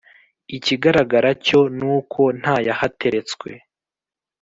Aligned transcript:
ikigaragara 0.57 1.29
cyo 1.45 1.59
nuko 1.77 2.21
ntayahateretswe 2.39 3.49